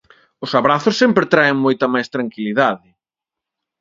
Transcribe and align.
Os 0.45 0.51
abrazos 0.59 0.99
sempre 1.01 1.29
traen 1.33 1.57
moita 1.65 1.85
máis 1.93 2.07
tranquilidade. 2.15 2.87